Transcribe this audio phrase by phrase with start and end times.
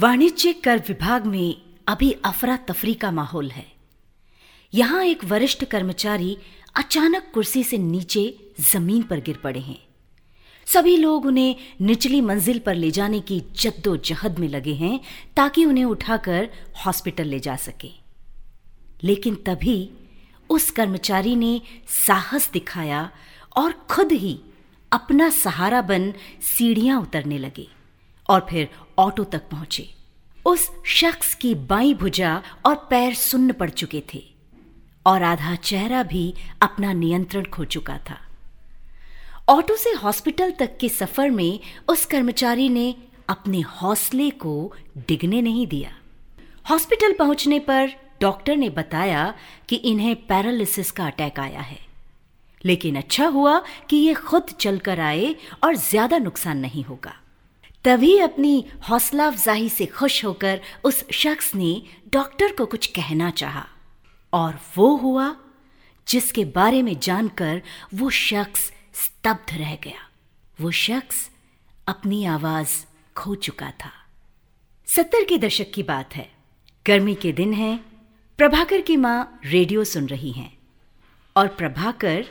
[0.00, 3.72] वाणिज्यिक कर विभाग में अभी अफरा तफरी का माहौल है।
[4.74, 6.36] यहाँ एक वरिष्ठ कर्मचारी
[6.76, 9.78] अचानक कुर्सी से नीचे ज़मीन पर गिर पड़े हैं।
[10.66, 15.00] सभी लोग उन्हें निचली मंजिल पर ले जाने की जद्दोजहद में लगे हैं
[15.36, 16.48] ताकि उन्हें उठाकर
[16.86, 17.90] हॉस्पिटल ले जा सके।
[19.02, 19.90] लेकिन तभी
[20.50, 21.60] उस कर्मचारी ने
[22.06, 23.10] साहस दिखाया
[23.56, 24.40] और खुद ही
[24.92, 26.12] अपना सहारा बन
[26.42, 27.77] सीढ़ियाँ उतरने लगे।
[28.28, 28.68] और फिर
[28.98, 29.88] ऑटो तक पहुँचे।
[30.46, 34.22] उस शख्स की बाई भुजा और पैर सुन्न पड़ चुके थे
[35.06, 38.18] और आधा चेहरा भी अपना नियंत्रण खो चुका था।
[39.48, 42.94] ऑटो से हॉस्पिटल तक के सफ़र में उस कर्मचारी ने
[43.28, 45.90] अपने हौसले को डिगने नहीं दिया।
[46.70, 49.34] हॉस्पिटल पहुँचने पर डॉक्टर ने बताया
[49.68, 51.78] कि इन्हें पैरालिसिस का अटैक आया है।
[52.64, 53.58] लेकिन अच्छा हुआ
[53.90, 55.34] कि ये खुद चलकर आए
[55.64, 57.14] और ज़्यादा नुकसान नहीं होगा।
[57.84, 61.82] तभी अपनी हौसला अफजाही से खुश होकर उस शख्स ने
[62.12, 63.66] डॉक्टर को कुछ कहना चाहा।
[64.32, 65.36] और वो हुआ,
[66.08, 67.62] जिसके बारे में जानकर
[67.94, 70.10] वो शख्स स्तब्ध रह गया।
[70.60, 71.30] वो शख्स
[71.86, 73.92] अपनी आवाज़ खो चुका था।
[74.86, 76.32] सत्तर के दशक की बात है।
[76.86, 77.78] गर्मी के दिन हैं।
[78.38, 80.58] प्रभाकर की माँ रेडियो सुन रही हैं।
[81.36, 82.26] और प्रभाकर,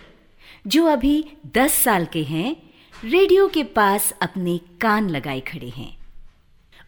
[0.67, 2.66] जो अभी दस साल के हैं
[3.05, 5.97] रेडियो के पास अपने कान लगाए खड़े हैं।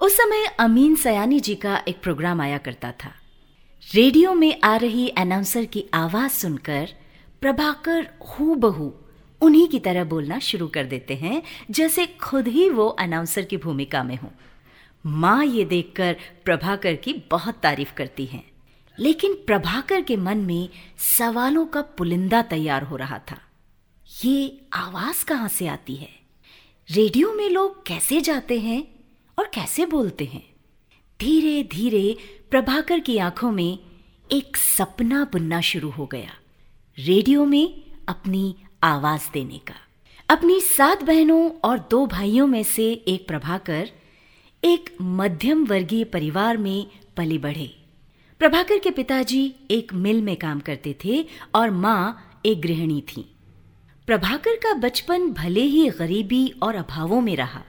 [0.02, 3.12] उस समय अमीन सयानी जी का एक प्रोग्राम आया करता था।
[3.94, 6.90] रेडियो में आ रही अनाउंसर की आवाज़ सुनकर
[7.42, 8.94] प्रभाकर हु बहू
[9.42, 14.04] उन्हीं की तरह बोलना शुरू कर देते हैं, जैसे खुद ही वो अनाउंसर की भूमिका
[14.04, 14.32] में हो।
[15.06, 16.16] माँ ये देखकर
[16.46, 18.44] प्रभाकर की बहुत तारीफ़ करती हैं।
[19.00, 20.70] लेकिन प्रभाकर के मन में
[21.18, 23.38] सवालों का पुलिंदा तैयार हो रहा था।
[24.26, 26.10] ये आवाज़ कहाँ से आती है?
[26.90, 28.84] रेडियो में लोग कैसे जाते हैं
[29.38, 30.44] और कैसे बोलते हैं?
[31.20, 32.18] धीरे धीरे
[32.52, 33.80] प्रभाकर की आँखों में
[34.32, 36.32] एक सपना बुनना शुरू हो गया,
[36.98, 39.76] रेडियो में अपनी आवाज़ देने का।
[40.30, 43.90] अपनी सात बहनों और दो भाइयों में से एक प्रभाकर
[44.64, 46.88] एक मध्यम वर्गीय परिवार में
[47.18, 47.72] पले बढ़े।
[48.42, 51.26] प्रभाकर के पिताजी एक मिल में काम करते थे
[51.56, 53.30] और माँ एक गृहिणी थी।
[54.10, 57.62] प्रभाकर का बचपन भले ही गरीबी और अभावों में रहा,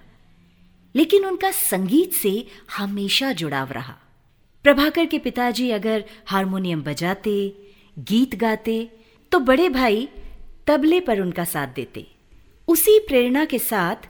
[0.95, 2.31] लेकिन उनका संगीत से
[2.77, 3.95] हमेशा जुड़ाव रहा।
[4.65, 7.35] प्रभाकर के पिताजी अगर हारमोनियम बजाते,
[7.97, 8.79] गीत गाते
[9.33, 10.09] तो बड़े भाई
[10.67, 12.07] तबले पर उनका साथ देते।
[12.69, 14.09] उसी प्रेरणा के साथ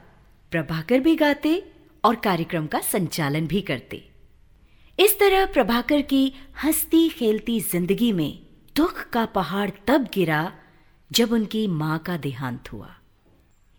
[0.53, 1.63] प्रभाकर भी गाते
[2.05, 4.03] और कार्यक्रम का संचालन भी करते।
[4.99, 6.33] इस तरह प्रभाकर की
[6.65, 8.39] हंसती खेलती ज़िंदगी में
[8.77, 10.51] दुख का पहाड़ तब गिरा
[11.11, 12.89] जब उनकी माँ का देहांत हुआ।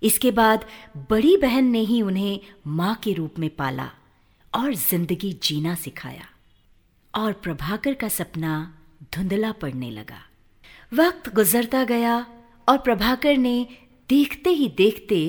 [0.02, 0.66] इसके बाद
[1.10, 3.90] बड़ी बहन ने ही उन्हें माँ के रूप में पाला
[4.54, 6.28] और ज़िंदगी जीना सिखाया
[7.14, 8.54] और प्रभाकर का सपना
[9.16, 10.22] धुंधला पड़ने लगा।
[10.94, 12.18] वक्त गुजरता गया
[12.68, 13.68] और प्रभाकर ने
[14.10, 15.22] देखते ही देखते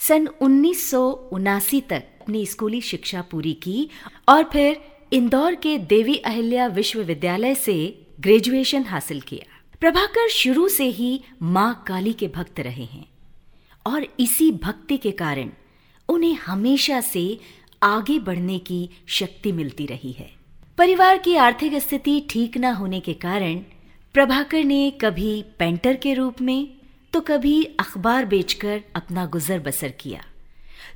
[0.00, 3.88] सन उन्नीस सौ उनासी तक अपनी स्कूली शिक्षा पूरी की
[4.28, 4.80] और फिर
[5.12, 7.74] इंदौर के देवी अहिल्या विश्वविद्यालय से
[8.20, 9.51] ग्रेजुएशन हासिल किया।
[9.82, 11.08] प्रभाकर शुरू से ही
[11.42, 13.04] माँ काली के भक्त रहे हैं
[13.86, 15.48] और इसी भक्ति के कारण
[16.08, 17.24] उन्हें हमेशा से
[17.82, 18.78] आगे बढ़ने की
[19.08, 20.30] शक्ति मिलती रही है।
[20.78, 23.58] परिवार की आर्थिक स्थिति ठीक न होने के कारण
[24.14, 26.68] प्रभाकर ने कभी पेंटर के रूप में
[27.12, 30.24] तो कभी अखबार बेचकर अपना गुजर बसर किया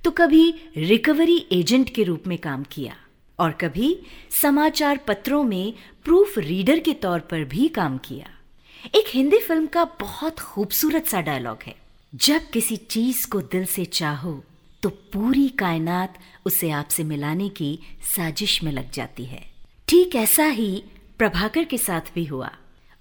[0.05, 2.97] तो कभी रिकवरी एजेंट के रूप में काम किया
[3.39, 3.97] और कभी
[4.43, 5.73] समाचार पत्रों में
[6.05, 8.33] प्रूफ रीडर के तौर पर भी काम किया।
[8.85, 11.75] एक हिंदी फ़िल्म का बहुत खूबसूरत सा डायलॉग है।
[12.15, 14.43] जब किसी चीज़ को दिल से चाहो
[14.83, 17.79] तो पूरी कायनात उसे आपसे मिलाने की
[18.17, 19.43] साजिश में लग जाती है।
[19.89, 20.83] ठीक ऐसा ही
[21.19, 22.51] प्रभाकर के साथ भी हुआ।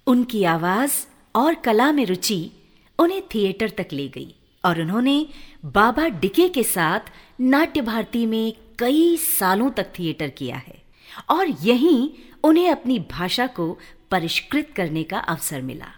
[0.06, 0.92] उनकी आवाज़
[1.34, 2.50] और कला में रुचि
[2.98, 5.26] उन्हें थिएटर तक ले गई और उन्होंने
[5.64, 10.82] बाबा डिके के साथ नाट्य भारती में कई सालों तक थिएटर किया है।
[11.30, 12.08] और यहीं
[12.44, 13.78] उन्हें अपनी भाषा को
[14.10, 15.92] परिष्कृत करने का अवसर मिला।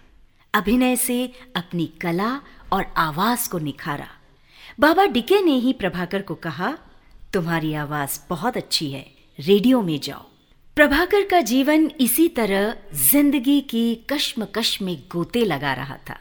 [0.53, 2.41] अभिनय से अपनी कला
[2.73, 4.07] और आवाज़ को निखारा।
[4.79, 6.77] बाबा डिके ने ही प्रभाकर को कहा,
[7.33, 9.05] तुम्हारी आवाज़ बहुत अच्छी है,
[9.39, 10.25] रेडियो में जाओ।
[10.75, 16.17] प्रभाकर का जीवन इसी तरह ज़िंदगी की कश्मकश में गोते लगा रहा था।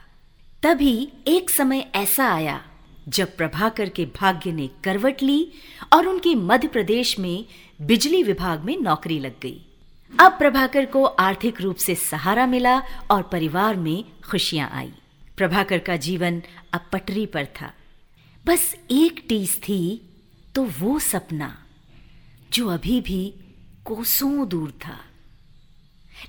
[0.62, 2.60] तभी एक समय ऐसा आया,
[3.08, 5.52] जब प्रभाकर के भाग्य ने करवट ली
[5.92, 7.44] और उनकी मध्य प्रदेश में
[7.82, 9.64] बिजली विभाग में नौकरी लग गई।
[10.14, 12.78] अब प्रभाकर को आर्थिक रूप से सहारा मिला
[13.10, 14.92] और परिवार में खुशियाँ आई।
[15.36, 17.72] प्रभाकर का जीवन अब पटरी पर था।
[18.46, 20.00] बस एक टीस थी
[20.54, 21.56] तो वो सपना,
[22.52, 23.34] जो अभी भी
[23.84, 24.98] कोसों दूर था।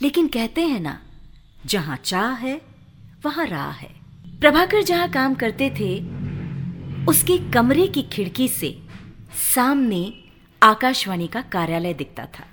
[0.01, 0.99] लेकिन कहते हैं ना,
[1.65, 2.61] जहाँ चाह है,
[3.25, 3.89] वहाँ राह है।
[4.39, 5.99] प्रभाकर जहाँ काम करते थे,
[7.05, 8.77] उसके कमरे की खिड़की से
[9.55, 10.13] सामने
[10.63, 12.47] आकाशवाणी का कार्यालय दिखता था।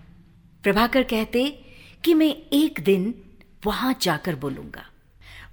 [0.66, 1.64] प्रभाकर कहते
[2.04, 3.14] कि मैं एक दिन
[3.66, 4.86] वहाँ जाकर बोलूँगा।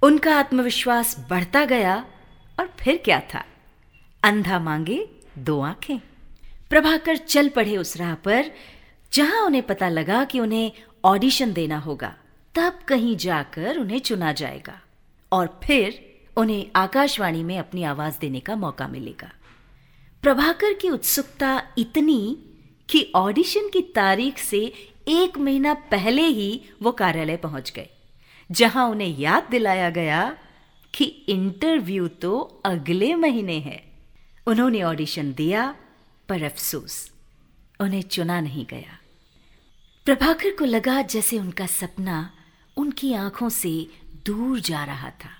[0.02, 2.06] उनका आत्मविश्वास बढ़ता गया
[2.60, 3.44] और फिर क्या था?
[4.22, 5.08] अंधा मांगे
[5.38, 5.98] दो आँखें।
[6.70, 8.50] प्रभाकर चल पड़े उस राह पर,
[9.12, 10.72] जहाँ उन्हें पता लगा कि उन्हें
[11.04, 12.16] ऑडिशन देना होगा,
[12.54, 14.80] तब कहीं जाकर उन्हें चुना जाएगा
[15.32, 19.32] और फिर उन्हें आकाशवाणी में अपनी आवाज़ देने का मौका मिलेगा।
[20.22, 22.38] प्रभाकर की उत्सुकता इतनी
[22.90, 24.72] कि ऑडिशन की तारीख से
[25.06, 27.88] एक महीना पहले ही वो कार्यालय पहुँच गए,
[28.50, 30.36] जहाँ उन्हें याद दिलाया गया
[30.94, 33.82] कि इंटरव्यू तो अगले महीने है।
[34.46, 35.74] उन्होंने ऑडिशन दिया,
[36.28, 37.10] पर अफसोस,
[37.80, 38.98] उन्हें चुना नहीं गया।
[40.06, 42.30] प्रभाकर को लगा जैसे उनका सपना
[42.76, 43.70] उनकी आँखों से
[44.26, 45.30] दूर जा रहा था,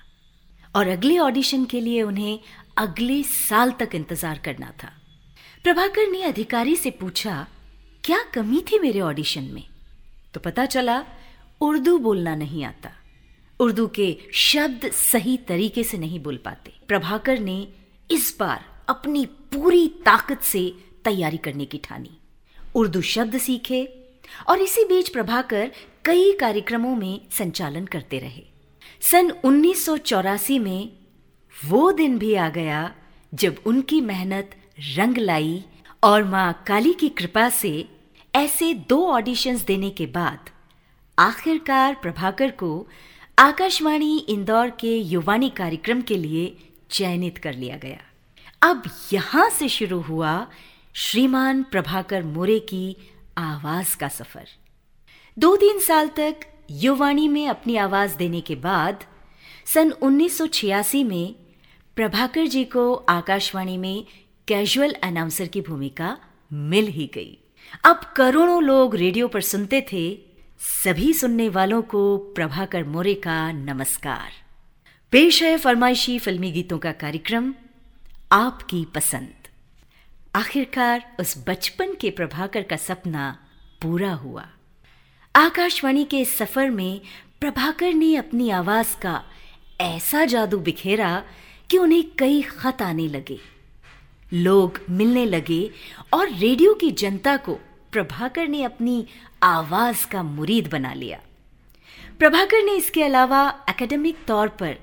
[0.75, 2.39] और अगले ऑडिशन के लिए उन्हें
[2.77, 4.91] अगले साल तक इंतज़ार करना था।
[5.65, 7.45] प्रभाकर ने अधिकारी से पूछा
[8.05, 9.63] क्या कमी थी मेरे ऑडिशन में?
[10.33, 11.05] तो पता चला,
[11.61, 12.91] उर्दू बोलना नहीं आता।
[13.59, 17.67] उर्दू के शब्द सही तरीके से नहीं बोल पाते। प्रभाकर ने
[18.11, 20.73] इस बार अपनी पूरी ताकत से
[21.05, 22.17] तैयारी करने की ठानी।
[22.75, 23.89] उर्दू शब्द सीखे
[24.49, 25.71] और इसी बीच प्रभाकर
[26.05, 28.43] कई कार्यक्रमों में संचालन करते रहे।
[29.01, 30.91] सन उन्नीस सौ चौरासी में
[31.65, 32.95] वो दिन भी आ गया
[33.33, 34.55] जब उनकी मेहनत
[34.95, 35.63] रंग लाई
[36.03, 37.94] और माँ काली की कृपा से
[38.35, 40.39] ऐसे दो ऑडिशंस देने के बाद,
[41.19, 42.87] आखिरकार प्रभाकर को
[43.39, 46.57] आकाशवाणी इंदौर के युवानी कार्यक्रम के लिए
[46.91, 48.01] चयनित कर लिया गया।
[48.61, 48.83] अब
[49.13, 50.47] यहाँ से शुरू हुआ
[50.93, 52.97] श्रीमान प्रभाकर मोरे की
[53.37, 54.47] आवाज़ का सफ़र।
[55.39, 56.39] दो तीन साल तक
[56.71, 59.03] युवाणी में अपनी आवाज़ देने के बाद,
[59.65, 61.35] सन 1986 में
[61.95, 64.05] प्रभाकर जी को आकाशवाणी में
[64.47, 66.17] कैजुअल अनाउंसर की भूमिका
[66.53, 67.37] मिल ही गई।
[67.83, 70.19] अब करोड़ों लोग रेडियो पर सुनते थे,
[70.59, 74.31] सभी सुनने वालों को प्रभाकर मोरे का नमस्कार।
[75.11, 77.53] पेश है फरमाइशी फिल्मी गीतों का कार्यक्रम,
[78.31, 79.33] आपकी पसंद।
[80.35, 83.39] आखिरकार उस बचपन के प्रभाकर का सपना
[83.81, 84.47] पूरा हुआ।
[85.35, 87.01] आकाशवाणी के सफ़र में
[87.39, 89.23] प्रभाकर ने अपनी आवाज़ का
[89.81, 91.23] ऐसा जादू बिखेरा
[91.69, 93.54] कि उन्हें कई खत आने लगे।
[94.33, 95.71] लोग मिलने लगे
[96.13, 97.53] और रेडियो की जनता को
[97.91, 99.05] प्रभाकर ने अपनी
[99.43, 101.19] आवाज़ का मुरीद बना लिया।
[102.19, 104.77] प्रभाकर ने इसके अलावा एकेडमिक तौर पर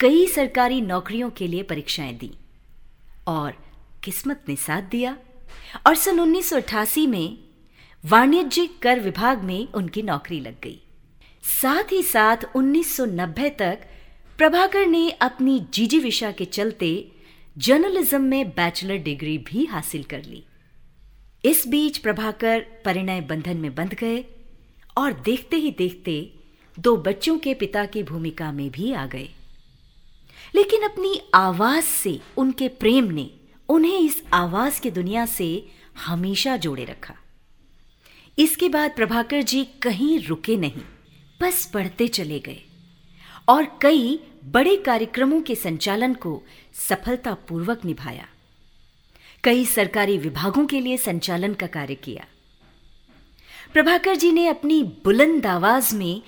[0.00, 2.30] कई सरकारी नौकरियों के लिए परीक्षाएँ दी
[3.26, 3.52] और
[4.04, 5.16] किस्मत ने साथ दिया
[5.86, 7.38] और सन उन्नीस सौ अठासी में
[8.04, 10.80] वाणिज्यिक कर विभाग में उनकी नौकरी लग गई।
[11.62, 13.78] साथ ही साथ 1990 तक
[14.38, 17.12] प्रभाकर ने अपनी जीजी विशा के चलते
[17.60, 20.44] जर्नलिज्म में बैचलर डिग्री भी हासिल कर ली।
[21.44, 24.24] इस बीच प्रभाकर परिणय बंधन में बंध गए
[24.98, 26.32] और देखते ही देखते
[26.78, 29.28] दो बच्चों के पिता की भूमिका में भी आ गए।
[30.54, 33.30] लेकिन अपनी आवाज़ से, उनके प्रेम ने
[33.68, 35.68] उन्हें इस आवाज़ की दुनिया से
[36.06, 37.14] हमेशा जोड़े रखा।
[38.38, 40.82] इसके बाद प्रभाकर जी कहीं रुके नहीं,
[41.40, 42.62] बस पढ़ते चले गए
[43.48, 46.42] और कई बड़े कार्यक्रमों के संचालन को
[46.74, 48.26] सफलतापूर्वक निभाया।
[49.44, 52.26] कई सरकारी विभागों के लिए संचालन का कार्य किया।
[53.72, 56.22] प्रभाकर जी ने अपनी बुलंद आवाज़ में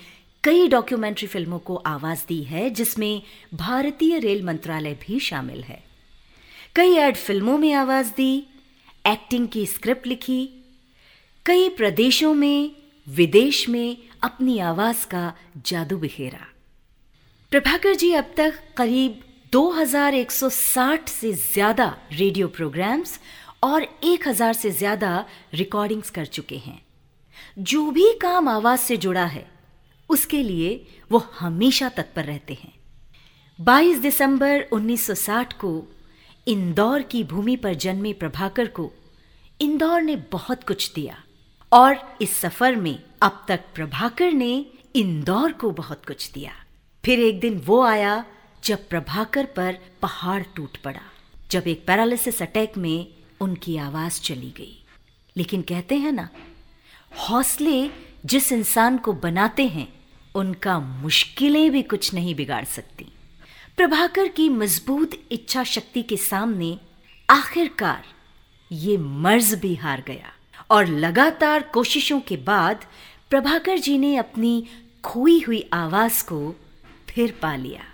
[0.45, 3.23] कई डॉक्यूमेंट्री फ़िल्मों को आवाज़ दी है, जिसमें
[3.55, 5.85] भारतीय रेल मंत्रालय भी शामिल है।
[6.77, 8.47] कई एड फ़िल्मों में आवाज़ दी,
[9.07, 10.51] एक्टिंग की स्क्रिप्ट लिखी,
[11.47, 12.73] कई प्रदेशों में,
[13.09, 16.52] विदेश में अपनी आवाज़ का जादू बिखेरा।
[17.53, 19.21] प्रभाकर जी, अब तक करीब
[19.53, 23.19] 2160 से ज़्यादा रेडियो प्रोग्राम्स
[23.63, 26.81] और 1000 से ज़्यादा रिकॉर्डिंग्स कर चुके हैं।
[27.59, 29.45] जो भी काम आवाज़ से जुड़ा है,
[30.11, 30.71] उसके लिए
[31.11, 32.73] वो हमेशा तत्पर रहते हैं।
[33.59, 35.75] 22 दिसंबर 1960 को
[36.47, 38.91] इंदौर की भूमि पर जन्मे प्रभाकर को
[39.61, 41.23] इंदौर ने बहुत कुछ दिया
[41.73, 44.55] और इस सफ़र में अब तक प्रभाकर ने
[44.97, 46.62] इंदौर को बहुत कुछ दिया।
[47.05, 48.25] फिर एक दिन वो आया
[48.65, 51.01] जब प्रभाकर पर पहाड़ टूट पड़ा।
[51.51, 53.07] जब एक पैरालिसिस अटैक में
[53.41, 54.85] उनकी आवाज़ चली गई।
[55.37, 56.29] लेकिन कहते हैं ना,
[57.19, 57.91] हौसले
[58.27, 59.93] जिस इंसान को बनाते हैं,
[60.35, 63.07] उनका मुश्किलें भी कुछ नहीं बिगाड़ सकती।
[63.77, 66.79] प्रभाकर की मज़बूत इच्छा शक्ति के सामने
[67.31, 68.05] आखिरकार
[68.73, 70.33] ये मर्ज भी हार गया
[70.71, 72.85] और लगातार कोशिशों के बाद
[73.31, 74.67] प्रभाकर जी ने अपनी
[75.05, 76.57] खोई हुई आवाज़ को
[77.15, 77.85] फिर पा लिया।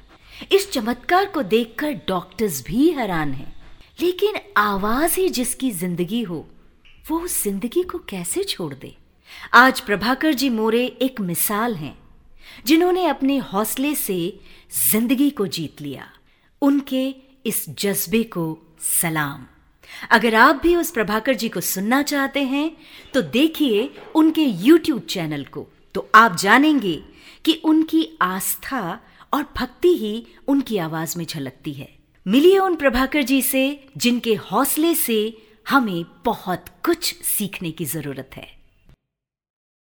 [0.53, 3.55] इस चमत्कार को देखकर डॉक्टर्स भी हैरान हैं।
[4.01, 6.47] लेकिन आवाज़ ही जिसकी ज़िंदगी हो,
[7.05, 8.95] वो उस ज़िंदगी को कैसे छोड़ दे?
[9.55, 11.99] आज प्रभाकर जी मोरे एक मिसाल हैं,
[12.67, 14.19] जिन्होंने अपने हौसले से
[14.91, 16.09] ज़िंदगी को जीत लिया।
[16.63, 17.09] उनके
[17.47, 18.47] इस जज्बे को
[18.81, 19.47] सलाम।
[20.11, 22.71] अगर आप भी उस प्रभाकर जी को सुनना चाहते हैं
[23.15, 26.95] तो देखिए उनके YouTube चैनल को। तो आप जानेंगे
[27.45, 29.01] कि उनकी आस्था
[29.35, 34.95] और भक्ति ही उनकी आवाज़ में झलकती है। मिलिए उन प्रभाकर जी से, जिनके हौसले
[34.95, 38.58] से हमें बहुत कुछ सीखने की ज़रूरत है।